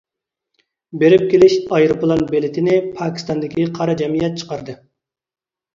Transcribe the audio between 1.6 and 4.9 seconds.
ئايروپىلان بېلىتىنى پاكىستاندىكى قارا جەمئىيەت چىقاردى.